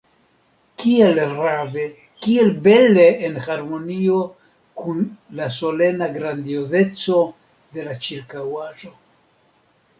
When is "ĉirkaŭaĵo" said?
8.09-8.95